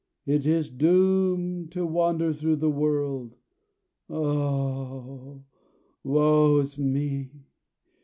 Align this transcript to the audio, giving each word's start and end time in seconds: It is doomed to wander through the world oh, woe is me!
It 0.25 0.47
is 0.47 0.71
doomed 0.71 1.71
to 1.73 1.85
wander 1.85 2.33
through 2.33 2.55
the 2.55 2.71
world 2.71 3.35
oh, 4.09 5.43
woe 6.03 6.59
is 6.59 6.79
me! 6.79 7.29